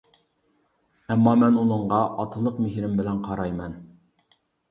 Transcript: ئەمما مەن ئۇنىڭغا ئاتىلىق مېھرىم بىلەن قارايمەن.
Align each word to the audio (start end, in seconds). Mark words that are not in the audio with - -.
ئەمما 1.09 1.33
مەن 1.41 1.59
ئۇنىڭغا 1.65 1.99
ئاتىلىق 2.23 2.57
مېھرىم 2.63 2.97
بىلەن 3.01 3.23
قارايمەن. 3.31 3.77